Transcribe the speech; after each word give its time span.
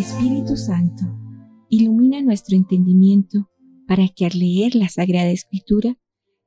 Espíritu 0.00 0.56
Santo, 0.56 1.04
ilumina 1.68 2.22
nuestro 2.22 2.56
entendimiento 2.56 3.50
para 3.86 4.08
que 4.08 4.24
al 4.24 4.38
leer 4.38 4.74
la 4.74 4.88
Sagrada 4.88 5.28
Escritura 5.28 5.98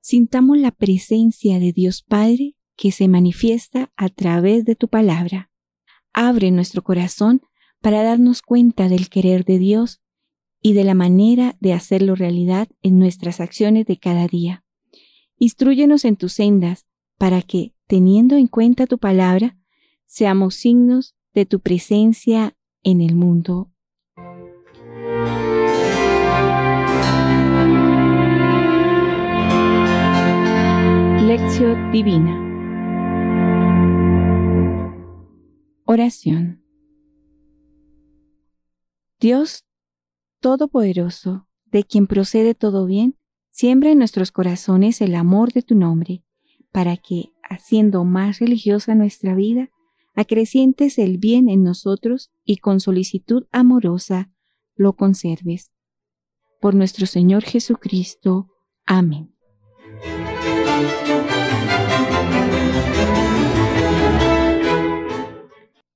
sintamos 0.02 0.58
la 0.58 0.72
presencia 0.72 1.60
de 1.60 1.72
Dios 1.72 2.02
Padre 2.02 2.56
que 2.76 2.92
se 2.92 3.08
manifiesta 3.08 3.92
a 3.96 4.10
través 4.10 4.66
de 4.66 4.76
tu 4.76 4.88
palabra. 4.88 5.52
Abre 6.14 6.50
nuestro 6.50 6.84
corazón 6.84 7.42
para 7.80 8.02
darnos 8.02 8.42
cuenta 8.42 8.90
del 8.90 9.08
querer 9.08 9.46
de 9.46 9.60
Dios 9.60 10.02
y 10.60 10.74
de 10.74 10.84
la 10.84 10.96
manera 10.96 11.56
de 11.60 11.74
hacerlo 11.74 12.16
realidad 12.16 12.70
en 12.82 12.98
nuestras 12.98 13.40
acciones 13.40 13.86
de 13.86 13.98
cada 13.98 14.28
día. 14.28 14.66
Instruyenos 15.38 16.06
en 16.06 16.16
tus 16.16 16.34
sendas 16.34 16.88
para 17.20 17.44
que, 17.44 17.76
teniendo 17.86 18.36
en 18.36 18.48
cuenta 18.48 18.88
tu 18.88 18.98
palabra, 18.98 19.60
seamos 20.08 20.56
signos 20.56 21.16
de 21.36 21.46
tu 21.46 21.60
presencia 21.60 22.58
en 22.84 23.02
el 23.02 23.16
mundo. 23.16 23.70
Lección 31.26 31.92
Divina 31.92 32.40
Oración 35.86 36.64
Dios 39.20 39.66
Todopoderoso, 40.42 41.48
de 41.66 41.86
quien 41.86 42.08
procede 42.08 42.54
todo 42.54 42.86
bien, 42.86 43.16
siembra 43.50 43.92
en 43.92 44.00
nuestros 44.00 44.32
corazones 44.34 45.00
el 45.00 45.16
amor 45.16 45.54
de 45.54 45.62
tu 45.62 45.76
nombre, 45.76 46.26
para 46.74 46.98
que, 46.98 47.32
haciendo 47.42 48.04
más 48.04 48.40
religiosa 48.40 48.96
nuestra 48.96 49.34
vida, 49.34 49.70
acrecientes 50.14 50.98
el 51.00 51.18
bien 51.18 51.50
en 51.50 51.64
nosotros 51.64 52.32
y 52.46 52.58
con 52.58 52.80
solicitud 52.80 53.46
amorosa 53.52 54.32
lo 54.76 54.94
conserves. 54.94 55.72
Por 56.62 56.76
nuestro 56.76 57.06
Señor 57.06 57.44
Jesucristo. 57.44 58.50
Amén. 58.86 59.36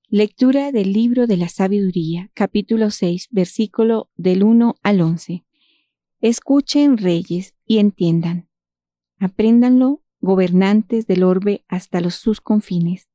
Lectura 0.10 0.72
del 0.72 0.94
libro 0.94 1.28
de 1.28 1.38
la 1.38 1.50
sabiduría, 1.50 2.32
capítulo 2.34 2.92
6, 2.92 3.28
versículo 3.32 4.10
del 4.16 4.44
1 4.44 4.76
al 4.82 5.02
11. 5.02 5.46
Escuchen 6.22 6.98
reyes 6.98 7.56
y 7.66 7.80
entiendan. 7.80 8.50
Apréndanlo 9.20 10.04
gobernantes 10.20 11.08
del 11.08 11.24
orbe 11.24 11.64
hasta 11.68 12.02
los 12.02 12.16
sus 12.16 12.42
confines 12.42 13.08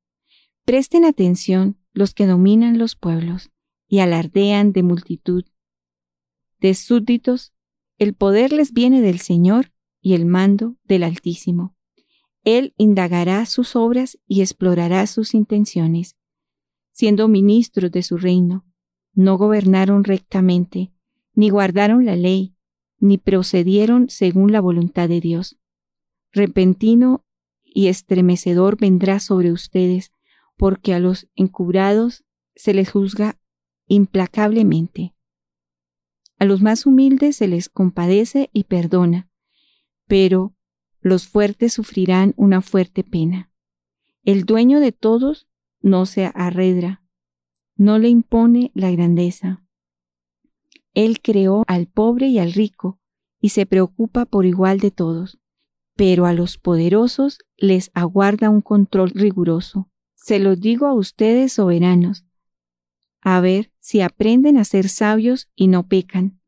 Presten 0.65 1.05
atención 1.05 1.77
los 1.93 2.15
que 2.15 2.27
dominan 2.27 2.79
los 2.79 2.95
pueblos 2.95 3.51
y 3.89 3.99
alardean 3.99 4.73
de 4.73 4.83
multitud 4.83 5.45
de 6.61 6.75
súbditos. 6.75 7.53
El 7.99 8.15
poder 8.15 8.53
les 8.53 8.73
viene 8.73 9.03
del 9.03 9.19
Señor 9.19 9.73
y 10.01 10.15
el 10.15 10.25
mando 10.25 10.77
del 10.85 11.03
Altísimo. 11.03 11.75
Él 12.45 12.73
indagará 12.77 13.45
sus 13.47 13.77
obras 13.77 14.19
y 14.27 14.41
explorará 14.41 15.07
sus 15.07 15.35
intenciones. 15.35 16.17
Siendo 16.93 17.27
ministros 17.29 17.91
de 17.91 18.03
su 18.03 18.17
reino, 18.17 18.65
no 19.13 19.37
gobernaron 19.37 20.05
rectamente, 20.05 20.93
ni 21.35 21.51
guardaron 21.51 22.07
la 22.07 22.17
ley, 22.17 22.55
ni 22.99 23.19
procedieron 23.19 24.09
según 24.09 24.53
la 24.53 24.61
voluntad 24.61 25.09
de 25.09 25.21
Dios. 25.21 25.59
Repentino 26.31 27.25
y 27.65 27.89
estremecedor 27.89 28.77
vendrá 28.79 29.19
sobre 29.19 29.51
ustedes 29.51 30.13
porque 30.57 30.95
a 30.95 30.99
los 30.99 31.29
encubrados 31.35 32.25
se 32.55 32.75
les 32.75 32.91
juzga 32.91 33.39
implacablemente. 33.87 35.15
A 36.39 36.45
los 36.45 36.63
más 36.63 36.87
humildes 36.87 37.37
se 37.37 37.47
les 37.47 37.69
compadece 37.69 38.51
y 38.53 38.65
perdona, 38.65 39.31
pero 40.07 40.55
los 41.01 41.27
fuertes 41.29 41.73
sufrirán 41.73 42.35
una 42.37 42.61
fuerte 42.61 43.05
pena. 43.05 43.51
El 44.25 44.45
dueño 44.45 44.81
de 44.81 44.93
todos 44.93 45.49
no 45.81 46.07
se 46.07 46.31
arredra, 46.35 47.03
no 47.77 47.99
le 47.99 48.09
impone 48.09 48.71
la 48.75 48.91
grandeza. 48.91 49.65
Él 50.95 51.21
creó 51.21 51.65
al 51.67 51.87
pobre 51.87 52.29
y 52.29 52.39
al 52.39 52.53
rico, 52.53 53.01
y 53.41 53.51
se 53.51 53.67
preocupa 53.67 54.25
por 54.25 54.47
igual 54.47 54.79
de 54.79 54.91
todos, 54.91 55.39
pero 55.97 56.27
a 56.27 56.33
los 56.33 56.59
poderosos 56.59 57.39
les 57.57 57.91
aguarda 57.95 58.51
un 58.51 58.61
control 58.61 59.11
riguroso. 59.11 59.91
Se 60.23 60.39
lo 60.39 60.55
digo 60.55 60.87
a 60.87 60.95
ustedes 60.95 61.55
soberanos, 61.55 62.25
a 63.23 63.41
ver 63.41 63.73
si 63.81 64.03
aprenden 64.03 64.57
a 64.57 64.65
ser 64.65 64.89
sabios 64.89 65.51
y 65.57 65.67
no 65.67 65.89
pecan. 65.89 66.41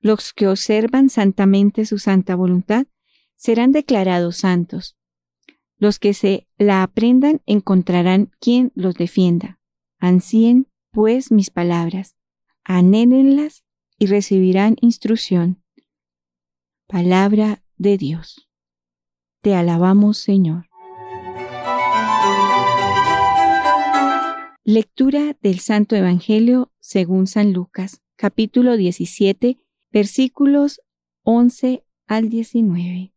Los 0.00 0.32
que 0.32 0.48
observan 0.48 1.10
santamente 1.10 1.84
su 1.84 1.98
santa 1.98 2.34
voluntad 2.34 2.86
serán 3.36 3.72
declarados 3.72 4.38
santos. 4.38 4.96
Los 5.76 5.98
que 5.98 6.14
se 6.14 6.48
la 6.56 6.82
aprendan 6.82 7.42
encontrarán 7.44 8.30
quien 8.40 8.72
los 8.74 8.94
defienda. 8.94 9.60
Ansíen, 9.98 10.68
pues, 10.90 11.30
mis 11.30 11.50
palabras, 11.50 12.16
anélenlas 12.64 13.64
y 13.98 14.06
recibirán 14.06 14.76
instrucción. 14.80 15.62
Palabra 16.86 17.62
de 17.76 17.98
Dios. 17.98 18.48
Te 19.42 19.54
alabamos, 19.54 20.16
Señor. 20.16 20.67
Lectura 24.70 25.34
del 25.40 25.60
Santo 25.60 25.96
Evangelio 25.96 26.70
según 26.78 27.26
San 27.26 27.54
Lucas, 27.54 28.02
capítulo 28.16 28.76
17, 28.76 29.56
versículos 29.90 30.82
11 31.22 31.86
al 32.06 32.28
19. 32.28 33.14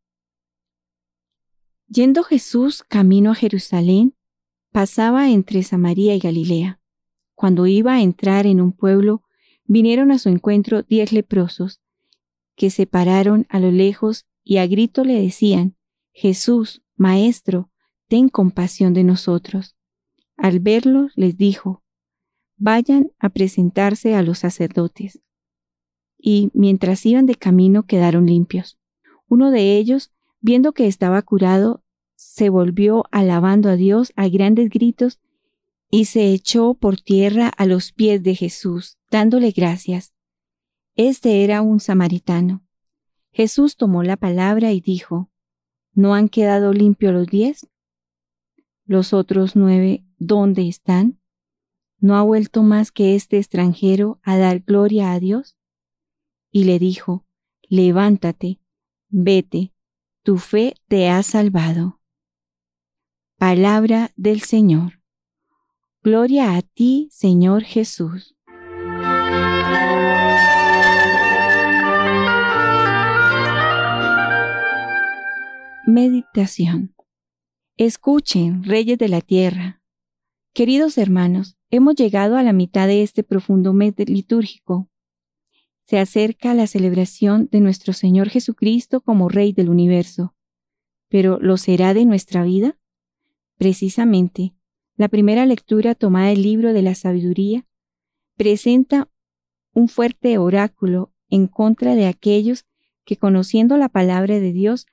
Yendo 1.89 2.23
Jesús 2.23 2.85
camino 2.87 3.31
a 3.31 3.35
Jerusalén, 3.35 4.15
pasaba 4.71 5.29
entre 5.29 5.61
Samaria 5.63 6.15
y 6.15 6.19
Galilea. 6.19 6.79
Cuando 7.35 7.67
iba 7.67 7.95
a 7.95 8.01
entrar 8.01 8.47
en 8.47 8.61
un 8.61 8.71
pueblo, 8.71 9.21
vinieron 9.65 10.13
a 10.13 10.19
su 10.19 10.29
encuentro 10.29 10.83
diez 10.83 11.11
leprosos, 11.11 11.81
que 12.55 12.69
se 12.69 12.87
pararon 12.87 13.45
a 13.49 13.59
lo 13.59 13.71
lejos 13.71 14.25
y 14.41 14.55
a 14.59 14.67
grito 14.67 15.03
le 15.03 15.21
decían, 15.21 15.75
Jesús, 16.13 16.81
Maestro, 16.95 17.69
ten 18.07 18.29
compasión 18.29 18.93
de 18.93 19.03
nosotros. 19.03 19.75
Al 20.41 20.59
verlo, 20.59 21.09
les 21.13 21.37
dijo, 21.37 21.83
vayan 22.57 23.11
a 23.19 23.29
presentarse 23.29 24.15
a 24.15 24.23
los 24.23 24.39
sacerdotes. 24.39 25.21
Y 26.17 26.49
mientras 26.55 27.05
iban 27.05 27.27
de 27.27 27.35
camino 27.35 27.83
quedaron 27.83 28.25
limpios. 28.25 28.79
Uno 29.27 29.51
de 29.51 29.77
ellos, 29.77 30.11
viendo 30.39 30.71
que 30.71 30.87
estaba 30.87 31.21
curado, 31.21 31.83
se 32.15 32.49
volvió 32.49 33.03
alabando 33.11 33.69
a 33.69 33.75
Dios 33.75 34.13
a 34.15 34.29
grandes 34.29 34.71
gritos 34.71 35.19
y 35.91 36.05
se 36.05 36.33
echó 36.33 36.73
por 36.73 36.99
tierra 36.99 37.47
a 37.49 37.67
los 37.67 37.91
pies 37.91 38.23
de 38.23 38.33
Jesús, 38.33 38.97
dándole 39.11 39.51
gracias. 39.51 40.11
Este 40.95 41.43
era 41.43 41.61
un 41.61 41.79
samaritano. 41.79 42.65
Jesús 43.31 43.77
tomó 43.77 44.01
la 44.01 44.17
palabra 44.17 44.71
y 44.71 44.81
dijo, 44.81 45.29
¿No 45.93 46.15
han 46.15 46.29
quedado 46.29 46.73
limpios 46.73 47.13
los 47.13 47.27
diez? 47.27 47.67
Los 48.85 49.13
otros 49.13 49.55
nueve 49.55 50.03
¿dónde 50.21 50.67
están? 50.67 51.19
¿No 51.97 52.15
ha 52.15 52.21
vuelto 52.21 52.61
más 52.61 52.91
que 52.91 53.15
este 53.15 53.37
extranjero 53.37 54.19
a 54.21 54.37
dar 54.37 54.59
gloria 54.59 55.13
a 55.13 55.19
Dios? 55.19 55.57
Y 56.51 56.65
le 56.65 56.77
dijo, 56.77 57.25
levántate, 57.63 58.59
vete, 59.09 59.73
tu 60.23 60.37
fe 60.37 60.75
te 60.87 61.09
ha 61.09 61.23
salvado. 61.23 62.01
Palabra 63.37 64.11
del 64.15 64.41
Señor. 64.41 65.01
Gloria 66.03 66.55
a 66.55 66.61
ti, 66.61 67.09
Señor 67.11 67.63
Jesús. 67.63 68.35
Meditación. 75.87 76.95
Escuchen, 77.77 78.63
reyes 78.63 78.99
de 78.99 79.09
la 79.09 79.21
tierra, 79.21 79.80
Queridos 80.53 80.97
hermanos, 80.97 81.57
hemos 81.69 81.95
llegado 81.95 82.35
a 82.35 82.43
la 82.43 82.51
mitad 82.51 82.85
de 82.85 83.03
este 83.03 83.23
profundo 83.23 83.71
mes 83.71 83.93
litúrgico. 83.97 84.89
Se 85.83 85.97
acerca 85.97 86.53
la 86.53 86.67
celebración 86.67 87.47
de 87.49 87.61
nuestro 87.61 87.93
Señor 87.93 88.27
Jesucristo 88.27 88.99
como 88.99 89.29
Rey 89.29 89.53
del 89.53 89.69
universo. 89.69 90.35
Pero 91.07 91.39
¿lo 91.39 91.55
será 91.55 91.93
de 91.93 92.03
nuestra 92.03 92.43
vida? 92.43 92.77
Precisamente, 93.57 94.53
la 94.97 95.07
primera 95.07 95.45
lectura 95.45 95.95
tomada 95.95 96.27
del 96.27 96.41
libro 96.41 96.73
de 96.73 96.81
la 96.81 96.95
sabiduría 96.95 97.65
presenta 98.35 99.09
un 99.73 99.87
fuerte 99.87 100.37
oráculo 100.37 101.13
en 101.29 101.47
contra 101.47 101.95
de 101.95 102.07
aquellos 102.07 102.65
que 103.05 103.15
conociendo 103.15 103.77
la 103.77 103.87
palabra 103.87 104.41
de 104.41 104.51
Dios 104.51 104.85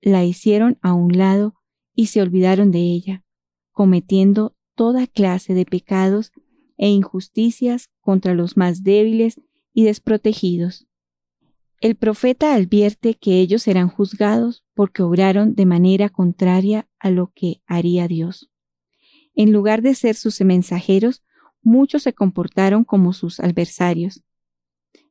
la 0.00 0.24
hicieron 0.24 0.78
a 0.82 0.92
un 0.92 1.18
lado 1.18 1.56
y 1.96 2.06
se 2.06 2.22
olvidaron 2.22 2.70
de 2.70 2.78
ella, 2.78 3.24
cometiendo 3.72 4.53
toda 4.74 5.06
clase 5.06 5.54
de 5.54 5.64
pecados 5.64 6.32
e 6.76 6.88
injusticias 6.88 7.90
contra 8.00 8.34
los 8.34 8.56
más 8.56 8.82
débiles 8.82 9.40
y 9.72 9.84
desprotegidos. 9.84 10.86
El 11.80 11.96
profeta 11.96 12.54
advierte 12.54 13.14
que 13.14 13.40
ellos 13.40 13.62
serán 13.62 13.88
juzgados 13.88 14.64
porque 14.74 15.02
obraron 15.02 15.54
de 15.54 15.66
manera 15.66 16.08
contraria 16.08 16.88
a 16.98 17.10
lo 17.10 17.32
que 17.34 17.62
haría 17.66 18.08
Dios. 18.08 18.50
En 19.34 19.52
lugar 19.52 19.82
de 19.82 19.94
ser 19.94 20.14
sus 20.14 20.40
mensajeros, 20.40 21.22
muchos 21.62 22.04
se 22.04 22.12
comportaron 22.12 22.84
como 22.84 23.12
sus 23.12 23.40
adversarios. 23.40 24.22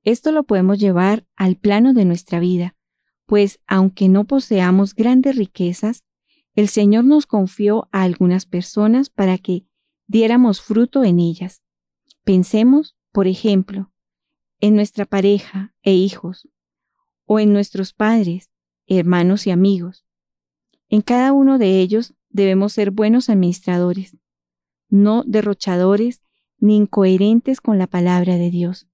Esto 0.04 0.32
lo 0.32 0.44
podemos 0.44 0.80
llevar 0.80 1.26
al 1.36 1.58
plano 1.58 1.94
de 1.94 2.06
nuestra 2.06 2.40
vida, 2.40 2.76
pues 3.26 3.60
aunque 3.68 4.10
no 4.10 4.26
poseamos 4.26 4.96
grandes 4.96 5.36
riquezas, 5.36 6.04
el 6.56 6.68
Señor 6.68 7.06
nos 7.06 7.26
confió 7.26 7.88
a 7.92 8.04
algunas 8.04 8.46
personas 8.46 9.10
para 9.10 9.38
que 9.38 9.66
diéramos 10.08 10.62
fruto 10.62 11.04
en 11.04 11.20
ellas. 11.20 11.64
Pensemos, 12.24 12.96
por 13.12 13.28
ejemplo, 13.28 13.92
en 14.60 14.76
nuestra 14.76 15.06
pareja 15.06 15.74
e 15.82 15.94
hijos, 15.94 16.48
o 17.26 17.40
en 17.40 17.54
nuestros 17.54 17.94
padres, 17.94 18.52
hermanos 18.88 19.48
y 19.48 19.52
amigos. 19.52 20.06
En 20.90 21.02
cada 21.02 21.34
uno 21.34 21.58
de 21.58 21.80
ellos 21.80 22.14
debemos 22.30 22.74
ser 22.74 22.92
buenos 22.92 23.30
administradores, 23.30 24.18
no 24.90 25.24
derrochadores 25.26 26.22
ni 26.60 26.78
incoherentes 26.78 27.62
con 27.62 27.78
la 27.78 27.88
palabra 27.88 28.38
de 28.38 28.52
Dios. 28.52 28.88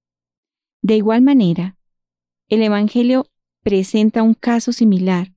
De 0.82 0.96
igual 0.96 1.22
manera, 1.22 1.76
el 2.48 2.62
Evangelio 2.62 3.26
presenta 3.62 4.22
un 4.22 4.34
caso 4.34 4.72
similar, 4.72 5.34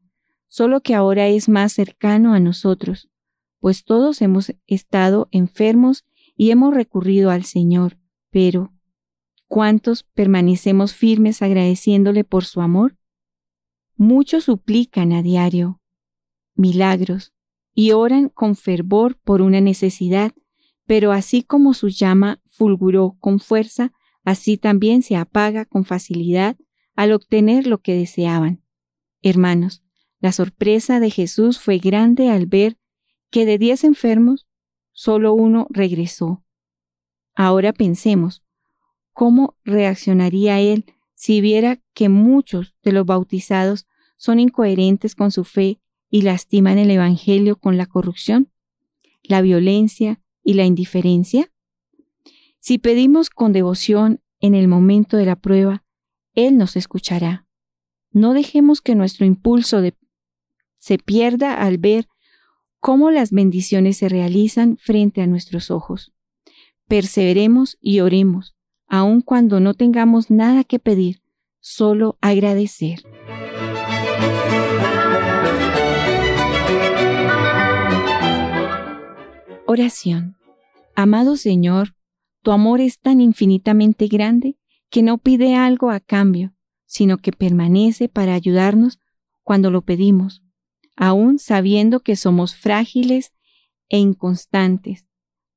solo 0.54 0.82
que 0.82 0.94
ahora 0.94 1.30
es 1.30 1.50
más 1.50 1.74
cercano 1.74 2.36
a 2.36 2.40
nosotros, 2.40 3.10
pues 3.60 3.84
todos 3.84 4.22
hemos 4.22 4.54
estado 4.68 5.28
enfermos 5.32 6.06
y 6.38 6.52
hemos 6.52 6.76
recurrido 6.76 7.32
al 7.32 7.44
Señor, 7.44 7.98
pero 8.30 8.72
¿cuántos 9.48 10.04
permanecemos 10.04 10.94
firmes 10.94 11.42
agradeciéndole 11.42 12.24
por 12.24 12.46
su 12.46 12.62
amor? 12.62 13.00
Muchos 13.96 14.44
suplican 14.44 15.12
a 15.12 15.24
diario 15.24 15.82
milagros 16.54 17.34
y 17.74 17.94
oran 17.94 18.30
con 18.30 18.56
fervor 18.56 19.18
por 19.18 19.42
una 19.42 19.60
necesidad, 19.60 20.34
pero 20.86 21.14
así 21.14 21.42
como 21.42 21.74
su 21.74 21.88
llama 21.88 22.44
fulguró 22.46 23.18
con 23.20 23.40
fuerza, 23.40 23.92
así 24.24 24.58
también 24.58 25.02
se 25.02 25.16
apaga 25.16 25.66
con 25.66 25.84
facilidad 25.84 26.58
al 26.96 27.12
obtener 27.12 27.66
lo 27.66 27.80
que 27.80 27.96
deseaban. 27.96 28.62
Hermanos, 29.24 29.83
la 30.24 30.32
sorpresa 30.32 31.02
de 31.02 31.10
Jesús 31.10 31.60
fue 31.60 31.80
grande 31.80 32.30
al 32.30 32.46
ver 32.46 32.78
que 33.30 33.46
de 33.46 33.58
diez 33.58 33.84
enfermos, 33.84 34.48
solo 34.94 35.34
uno 35.34 35.68
regresó. 35.70 36.46
Ahora 37.36 37.74
pensemos, 37.74 38.42
¿cómo 39.12 39.58
reaccionaría 39.66 40.62
él 40.62 40.86
si 41.14 41.42
viera 41.42 41.82
que 41.94 42.08
muchos 42.08 42.74
de 42.84 42.94
los 42.94 43.06
bautizados 43.06 43.86
son 44.16 44.40
incoherentes 44.40 45.14
con 45.14 45.30
su 45.30 45.44
fe 45.44 45.82
y 46.10 46.22
lastiman 46.22 46.78
el 46.78 46.92
Evangelio 46.92 47.58
con 47.58 47.76
la 47.76 47.86
corrupción, 47.86 48.50
la 49.24 49.42
violencia 49.42 50.22
y 50.42 50.54
la 50.54 50.64
indiferencia? 50.64 51.52
Si 52.60 52.78
pedimos 52.78 53.30
con 53.30 53.52
devoción 53.52 54.22
en 54.40 54.56
el 54.56 54.70
momento 54.70 55.18
de 55.18 55.26
la 55.26 55.36
prueba, 55.36 55.84
Él 56.34 56.56
nos 56.56 56.78
escuchará. 56.78 57.46
No 58.14 58.32
dejemos 58.32 58.80
que 58.80 58.96
nuestro 58.96 59.26
impulso 59.26 59.82
se 60.84 60.98
pierda 60.98 61.54
al 61.54 61.78
ver 61.78 62.10
cómo 62.82 63.10
las 63.10 63.32
bendiciones 63.32 63.96
se 63.96 64.10
realizan 64.10 64.76
frente 64.76 65.22
a 65.22 65.28
nuestros 65.28 65.72
ojos. 65.72 66.12
Perseveremos 66.90 67.78
y 67.80 68.02
oremos, 68.02 68.54
aun 68.88 69.22
cuando 69.22 69.62
no 69.62 69.76
tengamos 69.76 70.30
nada 70.30 70.66
que 70.66 70.80
pedir, 70.80 71.22
solo 71.62 72.18
agradecer. 72.20 73.02
Oración. 79.66 80.36
Amado 80.98 81.38
Señor, 81.38 81.96
tu 82.42 82.52
amor 82.52 82.82
es 82.82 83.00
tan 83.00 83.22
infinitamente 83.22 84.08
grande 84.08 84.58
que 84.90 85.02
no 85.02 85.18
pide 85.18 85.56
algo 85.56 85.92
a 85.92 86.02
cambio, 86.02 86.54
sino 86.86 87.20
que 87.20 87.32
permanece 87.32 88.10
para 88.10 88.34
ayudarnos 88.34 89.00
cuando 89.44 89.72
lo 89.72 89.82
pedimos, 89.84 90.43
aun 90.96 91.40
sabiendo 91.40 92.00
que 92.00 92.16
somos 92.16 92.56
frágiles 92.56 93.32
e 93.90 93.98
inconstantes. 93.98 95.06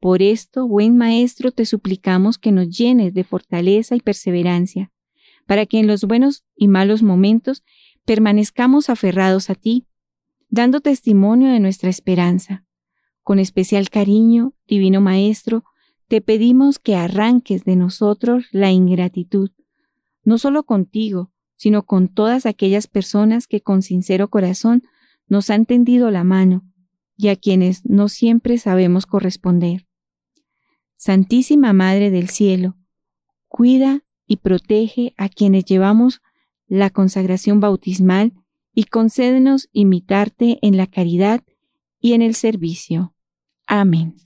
Por 0.00 0.22
esto, 0.22 0.68
buen 0.68 0.96
Maestro, 0.96 1.52
te 1.52 1.66
suplicamos 1.66 2.38
que 2.38 2.52
nos 2.52 2.68
llenes 2.68 3.14
de 3.14 3.24
fortaleza 3.24 3.96
y 3.96 4.00
perseverancia, 4.00 4.92
para 5.46 5.66
que 5.66 5.78
en 5.78 5.86
los 5.86 6.04
buenos 6.04 6.44
y 6.54 6.68
malos 6.68 7.02
momentos 7.02 7.64
permanezcamos 8.04 8.90
aferrados 8.90 9.50
a 9.50 9.54
ti, 9.54 9.86
dando 10.48 10.80
testimonio 10.80 11.50
de 11.50 11.60
nuestra 11.60 11.90
esperanza. 11.90 12.64
Con 13.22 13.38
especial 13.38 13.90
cariño, 13.90 14.54
Divino 14.66 15.00
Maestro, 15.00 15.64
te 16.08 16.20
pedimos 16.20 16.78
que 16.78 16.94
arranques 16.94 17.64
de 17.64 17.74
nosotros 17.74 18.46
la 18.52 18.70
ingratitud, 18.70 19.50
no 20.22 20.38
solo 20.38 20.62
contigo, 20.62 21.32
sino 21.56 21.84
con 21.84 22.08
todas 22.08 22.46
aquellas 22.46 22.86
personas 22.86 23.46
que 23.46 23.60
con 23.60 23.82
sincero 23.82 24.28
corazón 24.28 24.82
nos 25.28 25.50
han 25.50 25.66
tendido 25.66 26.10
la 26.10 26.24
mano 26.24 26.64
y 27.16 27.28
a 27.28 27.36
quienes 27.36 27.84
no 27.84 28.08
siempre 28.08 28.58
sabemos 28.58 29.06
corresponder. 29.06 29.86
Santísima 30.96 31.72
Madre 31.72 32.10
del 32.10 32.28
Cielo, 32.28 32.76
cuida 33.48 34.02
y 34.26 34.38
protege 34.38 35.14
a 35.16 35.28
quienes 35.28 35.64
llevamos 35.64 36.20
la 36.66 36.90
consagración 36.90 37.60
bautismal 37.60 38.32
y 38.74 38.84
concédenos 38.84 39.68
imitarte 39.72 40.58
en 40.62 40.76
la 40.76 40.86
caridad 40.86 41.42
y 42.00 42.12
en 42.12 42.22
el 42.22 42.34
servicio. 42.34 43.14
Amén. 43.66 44.25